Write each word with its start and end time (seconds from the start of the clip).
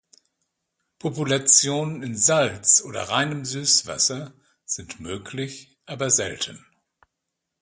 Populationen 0.97 2.01
in 2.01 2.17
Salz- 2.17 2.81
oder 2.83 3.01
reinem 3.09 3.45
Süßwasser 3.45 4.33
sind 4.65 4.99
möglich, 4.99 5.77
aber 5.85 6.09
selten. 6.09 6.65